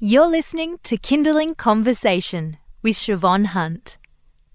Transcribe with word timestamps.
You're 0.00 0.26
listening 0.26 0.78
to 0.82 0.98
Kinderling 0.98 1.56
Conversation 1.56 2.56
with 2.82 2.96
Siobhan 2.96 3.46
Hunt, 3.46 3.96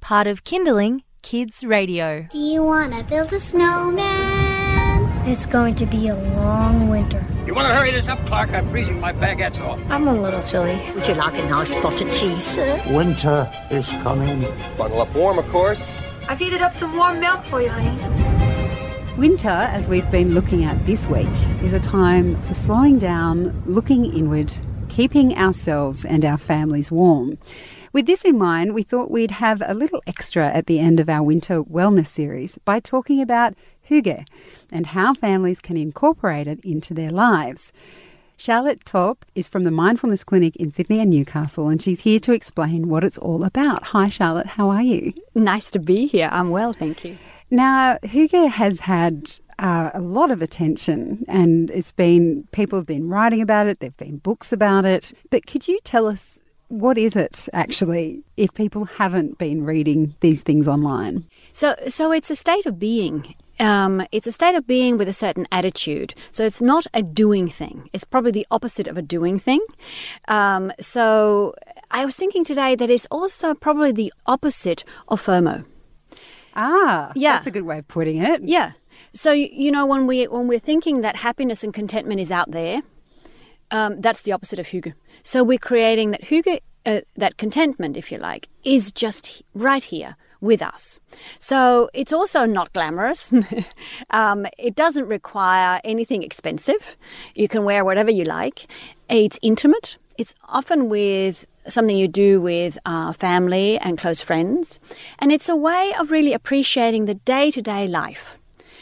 part 0.01 0.27
of 0.27 0.43
Kinderling 0.43 1.04
Kids 1.21 1.63
Radio. 1.63 2.27
Do 2.29 2.37
you 2.37 2.61
want 2.61 2.93
to 2.93 3.05
build 3.05 3.31
a 3.31 3.39
snowman? 3.39 5.09
It's 5.25 5.45
going 5.45 5.75
to 5.75 5.85
be 5.85 6.09
a 6.09 6.15
long 6.15 6.89
winter. 6.89 7.25
You 7.47 7.53
want 7.53 7.69
to 7.69 7.73
hurry 7.73 7.91
this 7.91 8.05
up, 8.09 8.20
Clark? 8.25 8.52
I'm 8.52 8.70
freezing 8.70 8.99
my 8.99 9.13
baguettes 9.13 9.61
off. 9.61 9.79
I'm 9.89 10.09
a 10.09 10.13
little 10.13 10.43
chilly. 10.43 10.77
Would 10.93 11.07
you 11.07 11.13
like 11.13 11.38
a 11.38 11.47
nice 11.47 11.73
pot 11.75 12.01
of 12.01 12.11
tea, 12.11 12.37
sir? 12.41 12.81
Winter 12.89 13.49
is 13.71 13.89
coming. 14.03 14.41
Bundle 14.77 15.01
up 15.01 15.15
warm, 15.15 15.39
of 15.39 15.47
course. 15.47 15.95
I've 16.27 16.39
heated 16.39 16.61
up 16.61 16.73
some 16.73 16.97
warm 16.97 17.21
milk 17.21 17.45
for 17.45 17.61
you, 17.61 17.69
honey. 17.69 17.97
Winter, 19.15 19.47
as 19.47 19.87
we've 19.87 20.09
been 20.11 20.33
looking 20.33 20.65
at 20.65 20.85
this 20.85 21.07
week, 21.07 21.27
is 21.63 21.71
a 21.71 21.79
time 21.79 22.39
for 22.41 22.53
slowing 22.53 22.99
down, 22.99 23.63
looking 23.65 24.05
inward, 24.13 24.53
keeping 25.00 25.34
ourselves 25.38 26.04
and 26.04 26.25
our 26.25 26.37
families 26.37 26.92
warm. 26.92 27.37
With 27.93 28.05
this 28.05 28.25
in 28.25 28.37
mind, 28.37 28.73
we 28.73 28.83
thought 28.83 29.10
we'd 29.10 29.32
have 29.32 29.64
a 29.65 29.73
little 29.73 30.04
extra 30.06 30.50
at 30.50 30.65
the 30.65 30.78
end 30.78 31.00
of 31.00 31.07
our 31.07 31.23
winter 31.23 31.64
wellness 31.64 32.08
series 32.08 32.58
by 32.66 32.82
talking 32.82 33.22
about 33.22 33.54
hygge 33.90 34.28
and 34.70 34.88
how 34.88 35.14
families 35.14 35.62
can 35.62 35.78
incorporate 35.78 36.48
it 36.48 36.59
into 36.66 36.94
their 36.94 37.12
lives. 37.12 37.72
Charlotte 38.36 38.84
Top 38.84 39.23
is 39.36 39.48
from 39.48 39.64
the 39.64 39.72
Mindfulness 39.72 40.26
Clinic 40.26 40.58
in 40.58 40.70
Sydney 40.70 41.00
and 41.00 41.12
Newcastle, 41.12 41.70
and 41.70 41.81
she's 41.81 42.02
here 42.02 42.20
to 42.20 42.34
explain 42.34 42.90
what 42.90 43.06
it's 43.06 43.18
all 43.18 43.45
about. 43.45 43.84
Hi, 43.95 44.08
Charlotte, 44.08 44.48
how 44.48 44.70
are 44.70 44.84
you? 44.84 45.14
Nice 45.34 45.72
to 45.72 45.80
be 45.80 46.08
here. 46.08 46.28
I'm 46.30 46.50
well, 46.50 46.73
thank 46.73 47.06
you. 47.06 47.18
Now, 47.50 48.00
hygge 48.04 48.50
has 48.50 48.81
had 48.81 49.40
uh, 49.59 49.91
a 49.94 49.99
lot 49.99 50.31
of 50.31 50.41
attention, 50.41 51.26
and 51.27 51.70
it's 51.72 51.91
been 51.91 52.48
people 52.52 52.80
have 52.80 52.88
been 52.88 53.09
writing 53.09 53.41
about 53.41 53.67
it. 53.67 53.80
There've 53.80 53.95
been 53.98 54.17
books 54.17 54.52
about 54.52 54.86
it. 54.86 55.13
But 55.30 55.45
could 55.45 55.67
you 55.67 55.80
tell 55.84 56.08
us 56.08 56.40
what 56.70 56.98
is 56.98 57.16
it 57.16 57.50
actually? 57.52 58.23
If 58.38 58.53
people 58.53 58.86
haven't 58.86 59.38
been 59.38 59.66
reading 59.66 60.16
these 60.22 60.44
things 60.44 60.67
online, 60.67 61.25
so 61.52 61.75
so 61.88 62.11
it's 62.11 62.31
a 62.31 62.36
state 62.36 62.66
of 62.66 62.80
being. 62.80 63.36
Um, 63.59 64.08
it's 64.14 64.28
a 64.28 64.31
state 64.31 64.56
of 64.56 64.66
being 64.66 64.97
with 64.97 65.09
a 65.09 65.14
certain 65.14 65.45
attitude. 65.52 66.14
So 66.31 66.45
it's 66.45 66.62
not 66.62 66.88
a 66.94 67.03
doing 67.03 67.50
thing. 67.50 67.89
It's 67.91 68.06
probably 68.06 68.31
the 68.31 68.47
opposite 68.50 68.88
of 68.88 68.97
a 68.97 69.02
doing 69.02 69.38
thing. 69.38 69.59
Um, 70.30 70.72
so 70.80 71.53
I 71.91 72.06
was 72.06 72.16
thinking 72.16 72.45
today 72.45 72.75
that 72.75 72.89
it's 72.89 73.06
also 73.12 73.53
probably 73.53 73.91
the 73.91 74.14
opposite 74.25 74.86
of 75.09 75.22
FOMO. 75.22 75.66
Ah, 76.55 77.11
yeah, 77.16 77.33
that's 77.33 77.47
a 77.47 77.52
good 77.52 77.64
way 77.64 77.80
of 77.80 77.88
putting 77.88 78.17
it. 78.17 78.44
Yeah. 78.44 78.72
So 79.14 79.31
you 79.31 79.72
know 79.72 79.86
when 79.86 80.08
we 80.08 80.25
when 80.28 80.47
we're 80.47 80.59
thinking 80.59 81.02
that 81.02 81.17
happiness 81.17 81.64
and 81.64 81.73
contentment 81.73 82.19
is 82.19 82.31
out 82.31 82.52
there, 82.52 82.81
um, 83.72 84.02
that's 84.02 84.23
the 84.23 84.31
opposite 84.31 84.59
of 84.59 84.67
hygge. 84.67 84.94
So 85.23 85.44
we're 85.44 85.58
creating 85.58 86.11
that 86.11 86.23
hygge, 86.23 86.59
uh, 86.86 87.02
that 87.17 87.38
contentment, 87.38 87.97
if 87.97 88.11
you 88.11 88.17
like, 88.17 88.50
is 88.64 88.91
just 88.91 89.44
right 89.53 89.83
here 89.83 90.16
with 90.41 90.61
us. 90.61 91.00
So 91.38 91.89
it's 91.94 92.14
also 92.14 92.45
not 92.45 92.72
glamorous. 92.73 93.34
um, 94.09 94.45
it 94.58 94.75
doesn't 94.75 95.08
require 95.08 95.81
anything 95.84 96.23
expensive. 96.23 96.97
You 97.36 97.47
can 97.47 97.66
wear 97.66 97.84
whatever 97.84 98.11
you 98.11 98.23
like. 98.23 98.67
It's 99.09 99.39
intimate. 99.41 99.97
It's 100.17 100.36
often 100.45 100.89
with 100.89 101.45
something 101.70 101.98
you 101.98 102.08
do 102.08 102.42
with 102.42 102.78
uh, 102.86 103.14
family 103.14 103.78
and 103.80 103.98
close 103.98 104.22
friends. 104.22 104.80
And 105.20 105.31
it's 105.31 105.50
a 105.50 105.56
way 105.56 105.94
of 106.00 106.12
really 106.12 106.34
appreciating 106.34 107.06
the 107.06 107.16
day 107.16 107.52
to 107.52 107.62
day 107.62 107.88
life. 107.88 108.39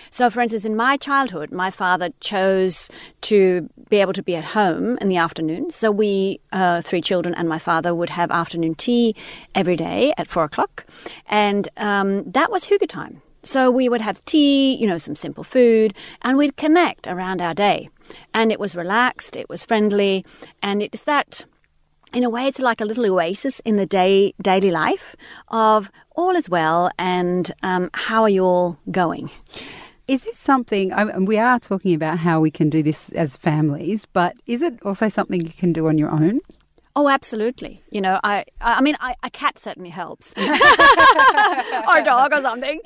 So, 0.10 0.30
for 0.30 0.42
instance, 0.42 0.66
in 0.66 0.76
my 0.76 0.98
childhood, 0.98 1.52
my 1.52 1.70
father 1.70 2.10
chose 2.20 2.90
to 3.22 3.70
be 3.90 3.98
able 3.98 4.14
to 4.14 4.24
be 4.24 4.36
at 4.36 4.46
home 4.46 4.98
in 5.00 5.10
the 5.10 5.18
afternoon. 5.18 5.70
So, 5.70 5.92
we, 5.92 6.40
uh, 6.52 6.82
three 6.82 7.02
children 7.02 7.36
and 7.36 7.48
my 7.50 7.60
father, 7.60 7.94
would 7.94 8.12
have 8.12 8.32
afternoon 8.32 8.76
tea 8.76 9.16
every 9.54 9.76
day 9.76 10.14
at 10.18 10.28
four 10.28 10.44
o'clock. 10.44 10.86
And 11.28 11.68
um, 11.78 12.24
that 12.32 12.52
was 12.52 12.66
hygge 12.66 12.88
time. 12.88 13.22
So, 13.44 13.70
we 13.70 13.90
would 13.90 14.02
have 14.02 14.24
tea, 14.26 14.76
you 14.76 14.88
know, 14.88 14.98
some 14.98 15.16
simple 15.16 15.44
food, 15.44 15.94
and 16.22 16.38
we'd 16.38 16.58
connect 16.58 17.08
around 17.08 17.42
our 17.42 17.54
day. 17.54 17.90
And 18.34 18.52
it 18.52 18.60
was 18.60 18.76
relaxed, 18.76 19.36
it 19.36 19.50
was 19.50 19.66
friendly, 19.66 20.26
and 20.64 20.82
it's 20.82 21.04
that 21.04 21.46
in 22.14 22.24
a 22.24 22.30
way, 22.30 22.48
it's 22.48 22.60
like 22.60 22.82
a 22.82 22.86
little 22.86 23.06
oasis 23.06 23.60
in 23.62 23.76
the 23.76 23.86
day 23.86 24.34
daily 24.42 24.72
life 24.72 25.16
of 25.50 25.92
all 26.16 26.36
is 26.36 26.50
well 26.50 26.90
and 26.98 27.52
um, 27.64 27.90
how 27.94 28.24
are 28.24 28.30
you 28.30 28.44
all 28.44 28.78
going? 28.92 29.30
Is 30.08 30.24
this 30.24 30.38
something, 30.38 30.94
um, 30.94 31.26
we 31.26 31.38
are 31.38 31.60
talking 31.60 31.94
about 31.94 32.18
how 32.20 32.40
we 32.40 32.50
can 32.50 32.70
do 32.70 32.82
this 32.82 33.10
as 33.12 33.36
families, 33.36 34.06
but 34.06 34.38
is 34.46 34.62
it 34.62 34.80
also 34.84 35.10
something 35.10 35.42
you 35.42 35.52
can 35.52 35.74
do 35.74 35.88
on 35.88 35.98
your 35.98 36.10
own? 36.10 36.40
Oh, 37.00 37.10
absolutely. 37.10 37.84
You 37.92 38.02
know, 38.02 38.20
I, 38.24 38.44
I 38.60 38.82
mean, 38.82 38.98
I, 39.00 39.14
a 39.22 39.30
cat 39.30 39.60
certainly 39.60 39.92
helps, 39.92 40.34
or 40.38 41.98
a 41.98 42.04
dog 42.04 42.34
or 42.34 42.42
something. 42.42 42.82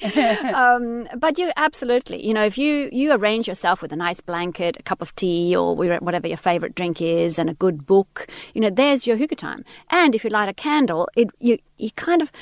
Um, 0.53 1.07
but 1.17 1.37
you 1.37 1.49
absolutely, 1.55 2.25
you 2.27 2.33
know, 2.33 2.43
if 2.43 2.57
you 2.57 2.89
you 2.91 3.13
arrange 3.13 3.47
yourself 3.47 3.81
with 3.81 3.93
a 3.93 3.95
nice 3.95 4.19
blanket, 4.19 4.75
a 4.77 4.83
cup 4.83 5.01
of 5.01 5.15
tea, 5.15 5.55
or 5.55 5.77
whatever 5.77 6.27
your 6.27 6.35
favorite 6.35 6.75
drink 6.75 7.01
is, 7.01 7.39
and 7.39 7.49
a 7.49 7.53
good 7.53 7.87
book, 7.87 8.27
you 8.53 8.59
know, 8.59 8.69
there's 8.69 9.07
your 9.07 9.15
hygge 9.15 9.37
time. 9.37 9.63
And 9.89 10.13
if 10.13 10.25
you 10.25 10.29
light 10.29 10.49
a 10.49 10.53
candle, 10.53 11.07
it 11.15 11.29
you 11.39 11.57
you 11.77 11.91
kind 11.91 12.21
of 12.21 12.33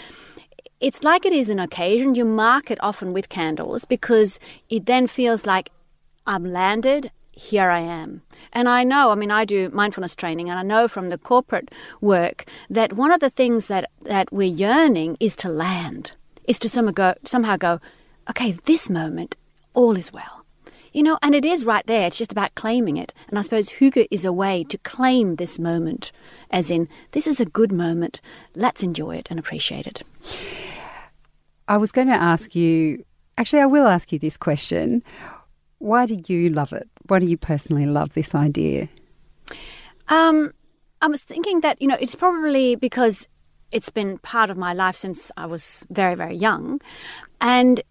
it's 0.80 1.04
like 1.04 1.24
it 1.24 1.34
is 1.34 1.52
an 1.52 1.60
occasion. 1.60 2.16
You 2.16 2.26
mark 2.26 2.72
it 2.72 2.80
often 2.82 3.14
with 3.14 3.30
candles 3.30 3.86
because 3.86 4.40
it 4.72 4.88
then 4.88 5.06
feels 5.06 5.46
like 5.46 5.70
I'm 6.26 6.46
landed. 6.46 7.12
Here 7.40 7.70
I 7.70 7.80
am. 7.80 8.22
And 8.52 8.68
I 8.68 8.84
know, 8.84 9.12
I 9.12 9.16
mean, 9.16 9.32
I 9.32 9.46
do 9.46 9.70
mindfulness 9.70 10.14
training, 10.14 10.50
and 10.50 10.60
I 10.60 10.64
know 10.64 10.90
from 10.90 11.08
the 11.08 11.18
corporate 11.18 11.72
work 12.02 12.44
that 12.70 12.92
one 12.92 13.14
of 13.14 13.22
the 13.22 13.30
things 13.30 13.68
that, 13.68 13.90
that 14.02 14.34
we're 14.34 14.44
yearning 14.44 15.16
is 15.22 15.38
to 15.38 15.48
land, 15.48 16.12
is 16.50 16.60
to 16.60 16.68
somehow 16.68 16.92
go, 16.92 17.14
somehow 17.24 17.56
go, 17.56 17.80
okay, 18.30 18.52
this 18.66 18.90
moment, 18.90 19.38
all 19.74 19.96
is 19.96 20.12
well. 20.12 20.44
You 20.92 21.02
know, 21.02 21.18
and 21.22 21.34
it 21.34 21.46
is 21.46 21.66
right 21.66 21.86
there. 21.88 22.08
It's 22.08 22.18
just 22.18 22.34
about 22.34 22.56
claiming 22.56 22.98
it. 22.98 23.14
And 23.30 23.40
I 23.40 23.42
suppose 23.42 23.70
hygge 23.70 24.08
is 24.12 24.26
a 24.26 24.34
way 24.34 24.66
to 24.66 24.78
claim 24.80 25.38
this 25.38 25.58
moment, 25.58 26.12
as 26.52 26.70
in, 26.70 26.90
this 27.12 27.26
is 27.26 27.40
a 27.40 27.46
good 27.46 27.72
moment. 27.72 28.20
Let's 28.54 28.84
enjoy 28.84 29.16
it 29.16 29.32
and 29.32 29.40
appreciate 29.40 29.88
it. 29.88 30.04
I 31.70 31.78
was 31.78 31.94
going 31.94 32.08
to 32.10 32.16
ask 32.16 32.54
you, 32.54 33.06
actually, 33.38 33.62
I 33.62 33.68
will 33.68 33.88
ask 33.88 34.12
you 34.12 34.20
this 34.20 34.36
question. 34.36 35.04
Why 35.78 36.06
do 36.06 36.22
you 36.28 36.50
love 36.50 36.74
it? 36.74 36.90
Why 37.10 37.20
do 37.20 37.26
you 37.26 37.38
personally 37.38 37.86
love 37.86 38.14
this 38.14 38.36
idea? 38.36 38.90
Um, 40.08 40.54
I 41.02 41.08
was 41.08 41.24
thinking 41.24 41.62
that, 41.62 41.82
you 41.82 41.88
know, 41.88 41.98
it's 42.00 42.16
probably 42.16 42.76
because 42.76 43.28
it's 43.72 43.90
been 43.90 44.18
part 44.20 44.50
of 44.50 44.58
my 44.58 44.74
life 44.74 44.96
since 44.96 45.32
I 45.38 45.46
was 45.46 45.86
very, 45.90 46.16
very 46.16 46.36
young. 46.36 46.82
And 47.40 47.82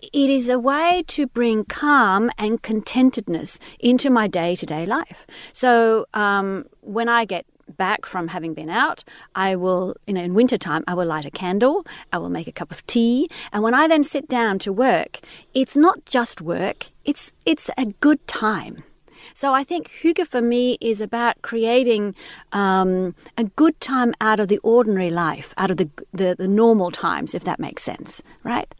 it 0.00 0.30
is 0.30 0.48
a 0.48 0.58
way 0.58 1.04
to 1.08 1.26
bring 1.26 1.64
calm 1.64 2.30
and 2.36 2.62
contentedness 2.62 3.58
into 3.80 4.10
my 4.10 4.26
day 4.28 4.54
to 4.56 4.66
day 4.66 4.84
life. 4.84 5.26
So 5.52 6.06
um, 6.14 6.66
when 6.80 7.08
I 7.08 7.24
get 7.24 7.46
back 7.76 8.06
from 8.06 8.28
having 8.28 8.54
been 8.54 8.70
out, 8.70 9.04
I 9.34 9.56
will, 9.56 9.96
you 10.06 10.14
know, 10.14 10.22
in 10.22 10.34
wintertime, 10.34 10.84
I 10.86 10.94
will 10.94 11.06
light 11.06 11.24
a 11.24 11.30
candle, 11.30 11.86
I 12.12 12.18
will 12.18 12.30
make 12.30 12.46
a 12.46 12.52
cup 12.52 12.70
of 12.70 12.86
tea, 12.86 13.28
and 13.52 13.62
when 13.62 13.74
I 13.74 13.88
then 13.88 14.04
sit 14.04 14.28
down 14.28 14.58
to 14.60 14.72
work, 14.72 15.20
it's 15.52 15.76
not 15.76 16.04
just 16.04 16.40
work, 16.40 16.90
it's 17.04 17.32
it's 17.44 17.70
a 17.76 17.86
good 18.00 18.26
time. 18.26 18.84
So 19.32 19.54
I 19.54 19.64
think 19.64 19.88
hygge 19.88 20.26
for 20.28 20.42
me 20.42 20.76
is 20.80 21.00
about 21.00 21.40
creating 21.42 22.14
um, 22.52 23.14
a 23.38 23.44
good 23.44 23.80
time 23.80 24.14
out 24.20 24.38
of 24.38 24.48
the 24.48 24.58
ordinary 24.58 25.10
life, 25.10 25.54
out 25.56 25.70
of 25.70 25.78
the, 25.78 25.88
the 26.12 26.36
the 26.38 26.48
normal 26.48 26.90
times, 26.90 27.34
if 27.34 27.44
that 27.44 27.58
makes 27.58 27.82
sense, 27.82 28.22
right? 28.42 28.72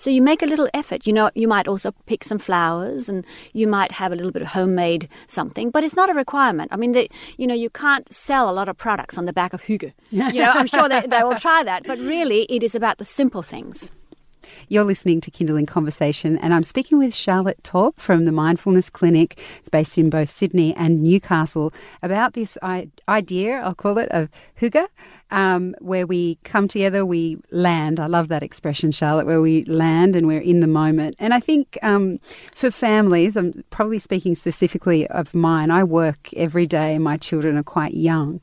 So 0.00 0.08
you 0.08 0.22
make 0.22 0.40
a 0.40 0.46
little 0.46 0.66
effort. 0.72 1.06
You 1.06 1.12
know, 1.12 1.30
you 1.34 1.46
might 1.46 1.68
also 1.68 1.92
pick 2.06 2.24
some 2.24 2.38
flowers 2.38 3.10
and 3.10 3.26
you 3.52 3.66
might 3.68 3.92
have 3.92 4.12
a 4.12 4.16
little 4.16 4.32
bit 4.32 4.40
of 4.40 4.48
homemade 4.48 5.10
something, 5.26 5.70
but 5.70 5.84
it's 5.84 5.94
not 5.94 6.08
a 6.08 6.14
requirement. 6.14 6.72
I 6.72 6.76
mean, 6.76 6.92
the, 6.92 7.10
you 7.36 7.46
know, 7.46 7.52
you 7.54 7.68
can't 7.68 8.10
sell 8.10 8.48
a 8.48 8.54
lot 8.54 8.70
of 8.70 8.78
products 8.78 9.18
on 9.18 9.26
the 9.26 9.32
back 9.34 9.52
of 9.52 9.64
hygge. 9.64 9.92
You 10.10 10.42
know, 10.42 10.52
I'm 10.52 10.66
sure 10.66 10.88
they, 10.88 11.02
they 11.02 11.22
will 11.22 11.36
try 11.36 11.62
that, 11.64 11.86
but 11.86 11.98
really 11.98 12.44
it 12.44 12.62
is 12.62 12.74
about 12.74 12.96
the 12.96 13.04
simple 13.04 13.42
things. 13.42 13.92
You're 14.68 14.84
listening 14.84 15.20
to 15.22 15.30
Kinderling 15.30 15.66
Conversation, 15.66 16.38
and 16.38 16.54
I'm 16.54 16.62
speaking 16.62 16.98
with 16.98 17.14
Charlotte 17.14 17.62
Top 17.62 17.98
from 18.00 18.24
the 18.24 18.32
Mindfulness 18.32 18.90
Clinic. 18.90 19.40
It's 19.58 19.68
based 19.68 19.98
in 19.98 20.10
both 20.10 20.30
Sydney 20.30 20.74
and 20.74 21.02
Newcastle 21.02 21.72
about 22.02 22.34
this 22.34 22.56
idea, 22.62 23.60
I'll 23.60 23.74
call 23.74 23.98
it, 23.98 24.08
of 24.10 24.28
hygge, 24.60 24.86
um, 25.30 25.74
where 25.80 26.06
we 26.06 26.36
come 26.44 26.68
together, 26.68 27.04
we 27.06 27.38
land. 27.50 28.00
I 28.00 28.06
love 28.06 28.28
that 28.28 28.42
expression, 28.42 28.92
Charlotte, 28.92 29.26
where 29.26 29.40
we 29.40 29.64
land 29.64 30.16
and 30.16 30.26
we're 30.26 30.40
in 30.40 30.60
the 30.60 30.66
moment. 30.66 31.16
And 31.18 31.32
I 31.32 31.40
think 31.40 31.78
um, 31.82 32.18
for 32.54 32.70
families, 32.70 33.36
I'm 33.36 33.64
probably 33.70 33.98
speaking 33.98 34.34
specifically 34.34 35.06
of 35.08 35.34
mine, 35.34 35.70
I 35.70 35.84
work 35.84 36.32
every 36.34 36.66
day, 36.66 36.94
and 36.94 37.04
my 37.04 37.16
children 37.16 37.56
are 37.56 37.62
quite 37.62 37.94
young. 37.94 38.40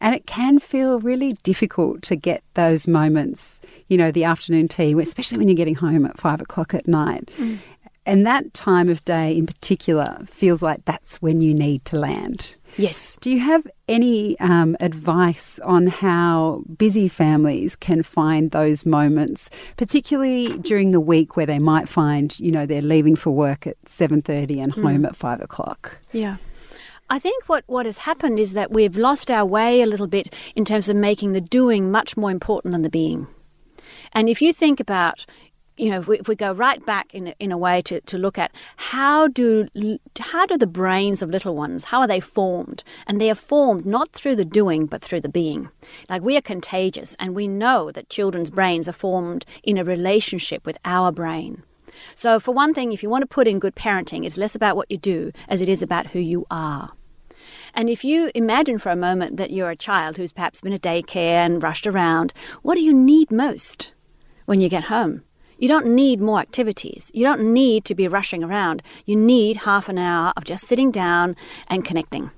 And 0.00 0.14
it 0.14 0.26
can 0.26 0.58
feel 0.58 1.00
really 1.00 1.34
difficult 1.42 2.02
to 2.02 2.16
get 2.16 2.42
those 2.54 2.86
moments, 2.86 3.60
you 3.88 3.96
know, 3.96 4.10
the 4.12 4.24
afternoon 4.24 4.68
tea, 4.68 4.92
especially 5.00 5.38
when 5.38 5.48
you're 5.48 5.56
getting 5.56 5.74
home 5.74 6.04
at 6.06 6.18
five 6.18 6.40
o'clock 6.40 6.74
at 6.74 6.86
night. 6.86 7.30
Mm. 7.38 7.58
And 8.08 8.24
that 8.24 8.54
time 8.54 8.88
of 8.88 9.04
day 9.04 9.36
in 9.36 9.46
particular 9.46 10.18
feels 10.28 10.62
like 10.62 10.84
that's 10.84 11.20
when 11.20 11.40
you 11.40 11.52
need 11.52 11.84
to 11.86 11.98
land. 11.98 12.54
Yes. 12.76 13.18
Do 13.20 13.30
you 13.30 13.40
have 13.40 13.66
any 13.88 14.38
um, 14.38 14.76
advice 14.78 15.58
on 15.60 15.88
how 15.88 16.62
busy 16.76 17.08
families 17.08 17.74
can 17.74 18.04
find 18.04 18.52
those 18.52 18.86
moments, 18.86 19.50
particularly 19.76 20.56
during 20.58 20.92
the 20.92 21.00
week 21.00 21.36
where 21.36 21.46
they 21.46 21.58
might 21.58 21.88
find, 21.88 22.38
you 22.38 22.52
know, 22.52 22.64
they're 22.64 22.80
leaving 22.82 23.16
for 23.16 23.30
work 23.32 23.66
at 23.66 23.76
seven 23.86 24.22
thirty 24.22 24.60
and 24.60 24.72
home 24.72 25.02
Mm. 25.02 25.06
at 25.06 25.16
five 25.16 25.40
o'clock? 25.40 25.98
Yeah. 26.12 26.36
I 27.08 27.20
think 27.20 27.44
what, 27.48 27.62
what 27.66 27.86
has 27.86 27.98
happened 27.98 28.40
is 28.40 28.54
that 28.54 28.72
we've 28.72 28.96
lost 28.96 29.30
our 29.30 29.44
way 29.44 29.80
a 29.80 29.86
little 29.86 30.08
bit 30.08 30.34
in 30.56 30.64
terms 30.64 30.88
of 30.88 30.96
making 30.96 31.32
the 31.32 31.40
doing 31.40 31.90
much 31.90 32.16
more 32.16 32.32
important 32.32 32.72
than 32.72 32.82
the 32.82 32.90
being. 32.90 33.28
And 34.12 34.28
if 34.28 34.42
you 34.42 34.52
think 34.52 34.80
about, 34.80 35.24
you 35.76 35.88
know, 35.88 36.00
if 36.00 36.08
we, 36.08 36.18
if 36.18 36.26
we 36.26 36.34
go 36.34 36.52
right 36.52 36.84
back 36.84 37.14
in 37.14 37.28
in 37.38 37.52
a 37.52 37.58
way 37.58 37.80
to, 37.82 38.00
to 38.00 38.18
look 38.18 38.38
at 38.38 38.50
how 38.76 39.28
do 39.28 39.68
how 40.18 40.46
do 40.46 40.58
the 40.58 40.66
brains 40.66 41.22
of 41.22 41.30
little 41.30 41.54
ones 41.54 41.84
how 41.84 42.00
are 42.00 42.08
they 42.08 42.18
formed? 42.18 42.82
And 43.06 43.20
they 43.20 43.30
are 43.30 43.36
formed 43.36 43.86
not 43.86 44.12
through 44.12 44.36
the 44.36 44.44
doing 44.44 44.86
but 44.86 45.00
through 45.02 45.20
the 45.20 45.28
being. 45.28 45.68
Like 46.08 46.22
we 46.22 46.36
are 46.36 46.42
contagious, 46.42 47.14
and 47.20 47.36
we 47.36 47.46
know 47.46 47.92
that 47.92 48.08
children's 48.08 48.50
brains 48.50 48.88
are 48.88 48.92
formed 48.92 49.44
in 49.62 49.78
a 49.78 49.84
relationship 49.84 50.66
with 50.66 50.78
our 50.84 51.12
brain. 51.12 51.62
So, 52.14 52.40
for 52.40 52.52
one 52.52 52.74
thing, 52.74 52.92
if 52.92 53.02
you 53.02 53.10
want 53.10 53.22
to 53.22 53.26
put 53.26 53.48
in 53.48 53.58
good 53.58 53.74
parenting, 53.74 54.24
it's 54.24 54.36
less 54.36 54.54
about 54.54 54.76
what 54.76 54.90
you 54.90 54.98
do 54.98 55.32
as 55.48 55.60
it 55.60 55.68
is 55.68 55.82
about 55.82 56.08
who 56.08 56.18
you 56.18 56.46
are. 56.50 56.92
And 57.74 57.88
if 57.90 58.04
you 58.04 58.30
imagine 58.34 58.78
for 58.78 58.90
a 58.90 58.96
moment 58.96 59.36
that 59.36 59.50
you're 59.50 59.70
a 59.70 59.76
child 59.76 60.16
who's 60.16 60.32
perhaps 60.32 60.60
been 60.60 60.72
at 60.72 60.82
daycare 60.82 61.44
and 61.44 61.62
rushed 61.62 61.86
around, 61.86 62.32
what 62.62 62.74
do 62.74 62.82
you 62.82 62.92
need 62.92 63.30
most 63.30 63.92
when 64.46 64.60
you 64.60 64.68
get 64.68 64.84
home? 64.84 65.22
You 65.58 65.68
don't 65.68 65.86
need 65.86 66.20
more 66.20 66.40
activities. 66.40 67.10
You 67.14 67.24
don't 67.24 67.52
need 67.52 67.84
to 67.86 67.94
be 67.94 68.08
rushing 68.08 68.44
around. 68.44 68.82
You 69.06 69.16
need 69.16 69.58
half 69.58 69.88
an 69.88 69.96
hour 69.98 70.32
of 70.36 70.44
just 70.44 70.66
sitting 70.66 70.90
down 70.90 71.34
and 71.68 71.84
connecting. 71.84 72.30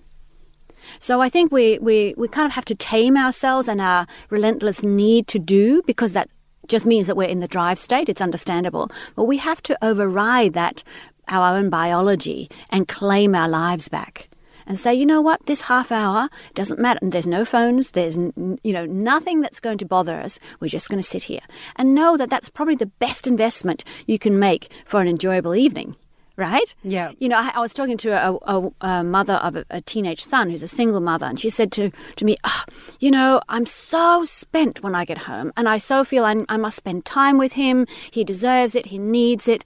So 1.00 1.20
I 1.20 1.28
think 1.28 1.52
we, 1.52 1.78
we, 1.80 2.14
we 2.16 2.28
kind 2.28 2.46
of 2.46 2.52
have 2.52 2.64
to 2.66 2.74
tame 2.74 3.16
ourselves 3.16 3.68
and 3.68 3.80
our 3.80 4.06
relentless 4.30 4.82
need 4.82 5.26
to 5.28 5.38
do 5.38 5.82
because 5.82 6.12
that 6.12 6.30
just 6.68 6.86
means 6.86 7.06
that 7.06 7.16
we're 7.16 7.28
in 7.28 7.40
the 7.40 7.48
drive 7.48 7.78
state. 7.78 8.08
It's 8.08 8.20
understandable. 8.20 8.90
But 9.16 9.24
we 9.24 9.38
have 9.38 9.62
to 9.64 9.78
override 9.82 10.52
that, 10.52 10.84
our 11.26 11.56
own 11.56 11.70
biology, 11.70 12.48
and 12.70 12.86
claim 12.86 13.34
our 13.34 13.48
lives 13.48 13.88
back. 13.88 14.28
And 14.66 14.78
say, 14.78 14.94
you 14.94 15.06
know 15.06 15.22
what, 15.22 15.46
this 15.46 15.62
half 15.62 15.90
hour 15.90 16.28
doesn't 16.54 16.78
matter. 16.78 17.00
There's 17.02 17.26
no 17.26 17.46
phones, 17.46 17.92
there's, 17.92 18.18
you 18.18 18.58
know, 18.64 18.84
nothing 18.84 19.40
that's 19.40 19.60
going 19.60 19.78
to 19.78 19.86
bother 19.86 20.16
us. 20.16 20.38
We're 20.60 20.68
just 20.68 20.90
going 20.90 21.00
to 21.00 21.08
sit 21.08 21.22
here. 21.22 21.40
And 21.76 21.94
know 21.94 22.18
that 22.18 22.28
that's 22.28 22.50
probably 22.50 22.74
the 22.74 22.84
best 22.84 23.26
investment 23.26 23.82
you 24.06 24.18
can 24.18 24.38
make 24.38 24.70
for 24.84 25.00
an 25.00 25.08
enjoyable 25.08 25.54
evening 25.54 25.94
right? 26.38 26.74
Yeah. 26.84 27.10
You 27.18 27.28
know, 27.28 27.36
I, 27.36 27.50
I 27.56 27.58
was 27.58 27.74
talking 27.74 27.98
to 27.98 28.10
a, 28.10 28.38
a, 28.42 28.70
a 28.80 29.04
mother 29.04 29.34
of 29.34 29.56
a, 29.56 29.64
a, 29.70 29.80
teenage 29.80 30.22
son 30.22 30.48
who's 30.48 30.62
a 30.62 30.68
single 30.68 31.00
mother, 31.00 31.26
and 31.26 31.38
she 31.38 31.50
said 31.50 31.72
to, 31.72 31.90
to 32.16 32.24
me, 32.24 32.36
oh, 32.44 32.64
You 33.00 33.10
know, 33.10 33.42
I'm 33.48 33.66
so 33.66 34.24
spent 34.24 34.82
when 34.82 34.94
I 34.94 35.04
get 35.04 35.18
home, 35.18 35.52
and 35.56 35.68
I 35.68 35.76
so 35.76 36.04
feel 36.04 36.24
I, 36.24 36.36
I 36.48 36.56
must 36.56 36.76
spend 36.76 37.04
time 37.04 37.36
with 37.36 37.54
him. 37.54 37.86
He 38.12 38.24
deserves 38.24 38.74
it, 38.76 38.86
he 38.86 38.98
needs 38.98 39.48
it. 39.48 39.64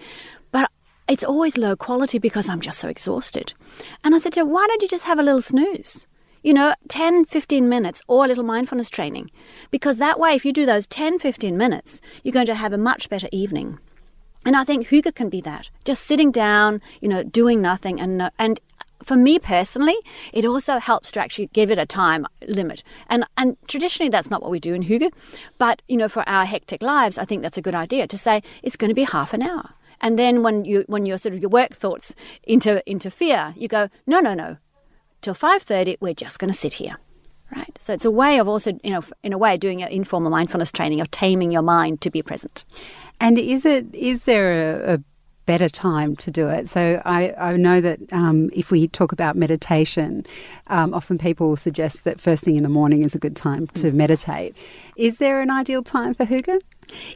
But 0.50 0.70
it's 1.06 1.24
always 1.24 1.58
low 1.58 1.76
quality 1.76 2.18
because 2.18 2.48
I'm 2.48 2.60
just 2.60 2.80
so 2.80 2.88
exhausted. 2.88 3.52
And 4.02 4.14
I 4.14 4.18
said 4.18 4.32
to 4.34 4.40
her, 4.40 4.46
Why 4.46 4.66
don't 4.66 4.82
you 4.82 4.88
just 4.88 5.04
have 5.04 5.18
a 5.18 5.22
little 5.22 5.42
snooze? 5.42 6.06
You 6.42 6.54
know, 6.54 6.74
10, 6.88 7.26
15 7.26 7.68
minutes 7.68 8.02
or 8.08 8.24
a 8.24 8.28
little 8.28 8.42
mindfulness 8.42 8.90
training. 8.90 9.30
Because 9.70 9.98
that 9.98 10.18
way, 10.18 10.34
if 10.34 10.44
you 10.44 10.52
do 10.52 10.66
those 10.66 10.88
10, 10.88 11.20
15 11.20 11.56
minutes, 11.56 12.00
you're 12.24 12.32
going 12.32 12.46
to 12.46 12.54
have 12.54 12.72
a 12.72 12.78
much 12.78 13.08
better 13.08 13.28
evening. 13.30 13.78
And 14.44 14.56
I 14.56 14.64
think 14.64 14.88
hygge 14.88 15.14
can 15.14 15.28
be 15.28 15.40
that. 15.42 15.70
Just 15.84 16.04
sitting 16.04 16.32
down, 16.32 16.80
you 17.00 17.08
know, 17.08 17.22
doing 17.22 17.62
nothing. 17.62 18.00
And, 18.00 18.30
and 18.38 18.60
for 19.02 19.16
me 19.16 19.38
personally, 19.38 19.96
it 20.32 20.44
also 20.44 20.78
helps 20.78 21.10
to 21.12 21.20
actually 21.20 21.48
give 21.52 21.70
it 21.70 21.78
a 21.78 21.86
time 21.86 22.26
limit. 22.46 22.82
And, 23.08 23.24
and 23.36 23.56
traditionally, 23.68 24.10
that's 24.10 24.30
not 24.30 24.42
what 24.42 24.50
we 24.50 24.58
do 24.58 24.74
in 24.74 24.82
hygge. 24.84 25.12
But, 25.58 25.82
you 25.88 25.96
know, 25.96 26.08
for 26.08 26.28
our 26.28 26.44
hectic 26.44 26.82
lives, 26.82 27.18
I 27.18 27.24
think 27.24 27.42
that's 27.42 27.58
a 27.58 27.62
good 27.62 27.74
idea 27.74 28.06
to 28.06 28.18
say 28.18 28.42
it's 28.62 28.76
going 28.76 28.90
to 28.90 28.94
be 28.94 29.04
half 29.04 29.32
an 29.32 29.42
hour. 29.42 29.70
And 30.00 30.18
then 30.18 30.42
when 30.42 30.64
you 30.64 30.84
when 30.88 31.06
your 31.06 31.16
sort 31.16 31.34
of 31.34 31.40
your 31.40 31.50
work 31.50 31.70
thoughts 31.70 32.16
inter, 32.42 32.82
interfere, 32.86 33.54
you 33.56 33.68
go, 33.68 33.88
no, 34.04 34.18
no, 34.18 34.34
no. 34.34 34.56
Till 35.20 35.34
five 35.34 35.62
thirty, 35.62 35.96
we're 36.00 36.12
just 36.12 36.40
going 36.40 36.50
to 36.50 36.58
sit 36.58 36.74
here, 36.74 36.96
right? 37.54 37.70
So 37.78 37.94
it's 37.94 38.04
a 38.04 38.10
way 38.10 38.40
of 38.40 38.48
also, 38.48 38.72
you 38.82 38.90
know, 38.90 39.04
in 39.22 39.32
a 39.32 39.38
way, 39.38 39.56
doing 39.56 39.80
an 39.80 39.92
informal 39.92 40.32
mindfulness 40.32 40.72
training 40.72 41.00
of 41.00 41.08
taming 41.12 41.52
your 41.52 41.62
mind 41.62 42.00
to 42.00 42.10
be 42.10 42.20
present. 42.20 42.64
And 43.20 43.38
is 43.38 43.64
it 43.64 43.94
is 43.94 44.24
there 44.24 44.52
a, 44.52 44.94
a 44.94 44.98
better 45.46 45.68
time 45.68 46.16
to 46.16 46.30
do 46.30 46.48
it? 46.48 46.68
So 46.68 47.02
I, 47.04 47.32
I 47.36 47.56
know 47.56 47.80
that 47.80 47.98
um, 48.12 48.50
if 48.54 48.70
we 48.70 48.88
talk 48.88 49.12
about 49.12 49.36
meditation, 49.36 50.24
um, 50.68 50.94
often 50.94 51.18
people 51.18 51.56
suggest 51.56 52.04
that 52.04 52.20
first 52.20 52.44
thing 52.44 52.56
in 52.56 52.62
the 52.62 52.68
morning 52.68 53.02
is 53.02 53.14
a 53.14 53.18
good 53.18 53.36
time 53.36 53.66
to 53.68 53.90
meditate. 53.92 54.56
Is 54.96 55.16
there 55.16 55.40
an 55.40 55.50
ideal 55.50 55.82
time 55.82 56.14
for 56.14 56.24
hygge? 56.24 56.60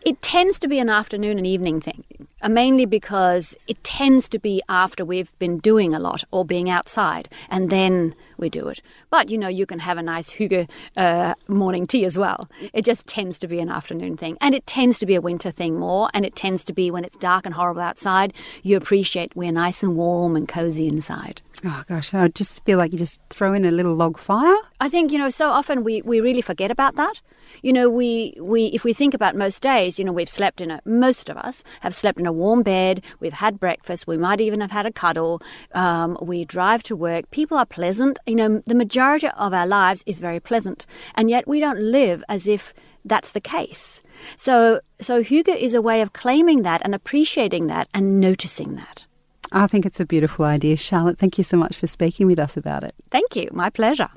It 0.05 0.21
tends 0.23 0.59
to 0.61 0.69
be 0.69 0.79
an 0.79 0.89
afternoon 0.89 1.39
and 1.39 1.47
evening 1.47 1.81
thing, 1.81 2.05
uh, 2.43 2.49
mainly 2.49 2.87
because 2.87 3.57
it 3.67 3.83
tends 3.85 4.29
to 4.31 4.39
be 4.39 4.63
after 4.69 5.05
we've 5.05 5.37
been 5.39 5.59
doing 5.59 5.95
a 5.95 5.99
lot 5.99 6.25
or 6.31 6.45
being 6.45 6.69
outside, 6.71 7.29
and 7.49 7.71
then 7.71 8.15
we 8.39 8.49
do 8.49 8.69
it. 8.69 8.83
But 9.11 9.31
you 9.31 9.39
know, 9.39 9.49
you 9.49 9.67
can 9.67 9.81
have 9.81 9.99
a 9.99 10.03
nice 10.03 10.33
hygge 10.33 10.69
uh, 10.97 11.35
morning 11.49 11.87
tea 11.87 12.05
as 12.05 12.19
well. 12.19 12.49
It 12.73 12.85
just 12.85 13.07
tends 13.07 13.39
to 13.41 13.49
be 13.49 13.61
an 13.61 13.69
afternoon 13.69 14.17
thing, 14.17 14.37
and 14.41 14.55
it 14.55 14.67
tends 14.67 14.99
to 15.01 15.07
be 15.07 15.15
a 15.15 15.21
winter 15.21 15.51
thing 15.51 15.79
more, 15.79 16.11
and 16.15 16.25
it 16.25 16.37
tends 16.37 16.65
to 16.65 16.73
be 16.73 16.91
when 16.91 17.05
it's 17.05 17.17
dark 17.17 17.47
and 17.47 17.55
horrible 17.55 17.83
outside, 17.83 18.33
you 18.63 18.77
appreciate 18.77 19.37
we're 19.37 19.53
nice 19.53 19.83
and 19.83 19.97
warm 19.97 20.37
and 20.37 20.49
cozy 20.49 20.87
inside. 20.89 21.43
Oh 21.65 21.83
gosh, 21.89 22.13
I 22.13 22.29
just 22.29 22.65
feel 22.65 22.77
like 22.77 22.93
you 22.93 22.99
just 22.99 23.21
throw 23.31 23.55
in 23.55 23.65
a 23.65 23.71
little 23.71 23.95
log 23.95 24.19
fire. 24.19 24.57
I 24.79 24.89
think 24.89 25.11
you 25.11 25.19
know 25.19 25.31
so 25.31 25.49
often 25.49 25.85
we, 25.85 26.03
we 26.03 26.21
really 26.21 26.43
forget 26.43 26.71
about 26.71 26.97
that. 26.97 27.23
You 27.63 27.73
know, 27.73 27.89
we, 27.89 28.37
we 28.41 28.67
if 28.67 28.85
we 28.85 28.93
think 28.93 29.15
about 29.15 29.37
most 29.37 29.63
days, 29.63 29.99
you 29.99 30.05
know, 30.05 30.13
we've 30.13 30.29
slept 30.29 30.61
in 30.61 30.71
a 30.71 30.81
most 30.85 31.29
of 31.29 31.37
us 31.37 31.65
have 31.81 31.95
slept 31.95 32.19
in 32.19 32.27
a 32.27 32.33
warm 32.33 32.63
bed. 32.63 33.03
We've 33.21 33.33
had 33.33 33.59
breakfast. 33.59 34.07
We 34.07 34.19
might 34.19 34.41
even 34.41 34.61
have 34.61 34.71
had 34.71 34.85
a 34.85 34.93
cuddle. 34.93 35.41
Um, 35.73 36.19
we 36.21 36.45
drive 36.45 36.83
to 36.85 36.97
work. 36.97 37.31
People 37.31 37.57
are 37.57 37.67
pleasant. 37.67 38.19
You 38.27 38.37
know, 38.37 38.63
the 38.67 38.75
majority 38.75 39.29
of 39.29 39.55
our 39.55 39.67
lives 39.67 40.03
is 40.07 40.21
very 40.21 40.41
pleasant, 40.41 40.85
and 41.15 41.31
yet 41.31 41.49
we 41.49 41.61
don't 41.61 41.81
live 41.81 42.23
as 42.29 42.47
if 42.47 42.75
that's 43.05 43.33
the 43.33 43.41
case. 43.41 44.03
So 44.37 44.81
so 45.01 45.23
hygge 45.23 45.57
is 45.57 45.73
a 45.73 45.83
way 45.83 46.03
of 46.03 46.13
claiming 46.13 46.63
that 46.63 46.83
and 46.85 46.95
appreciating 46.95 47.69
that 47.69 47.89
and 47.95 48.21
noticing 48.21 48.75
that. 48.75 49.06
I 49.53 49.67
think 49.67 49.87
it's 49.87 50.01
a 50.01 50.07
beautiful 50.07 50.45
idea, 50.45 50.77
Charlotte. 50.77 51.19
Thank 51.19 51.39
you 51.39 51.45
so 51.45 51.57
much 51.57 51.77
for 51.77 51.87
speaking 51.87 52.27
with 52.27 52.39
us 52.39 52.57
about 52.57 52.85
it. 52.85 52.95
Thank 53.11 53.37
you. 53.37 53.49
My 53.53 53.71
pleasure. 53.71 54.09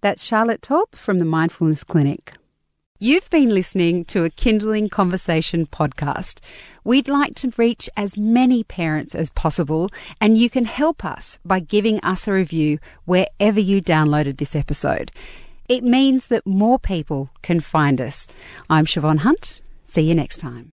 That's 0.00 0.24
Charlotte 0.24 0.62
Top 0.62 0.94
from 0.96 1.18
the 1.18 1.24
Mindfulness 1.24 1.84
Clinic. 1.84 2.32
You've 3.00 3.30
been 3.30 3.50
listening 3.50 4.04
to 4.06 4.24
a 4.24 4.30
Kinderling 4.30 4.90
Conversation 4.90 5.66
podcast. 5.66 6.40
We'd 6.82 7.06
like 7.06 7.36
to 7.36 7.52
reach 7.56 7.88
as 7.96 8.18
many 8.18 8.64
parents 8.64 9.14
as 9.14 9.30
possible, 9.30 9.88
and 10.20 10.36
you 10.36 10.50
can 10.50 10.64
help 10.64 11.04
us 11.04 11.38
by 11.44 11.60
giving 11.60 12.00
us 12.00 12.26
a 12.26 12.32
review 12.32 12.80
wherever 13.04 13.60
you 13.60 13.80
downloaded 13.80 14.38
this 14.38 14.56
episode. 14.56 15.12
It 15.68 15.84
means 15.84 16.26
that 16.26 16.44
more 16.46 16.80
people 16.80 17.30
can 17.42 17.60
find 17.60 18.00
us. 18.00 18.26
I'm 18.68 18.86
Siobhan 18.86 19.18
Hunt. 19.18 19.60
See 19.84 20.02
you 20.02 20.14
next 20.16 20.38
time. 20.38 20.72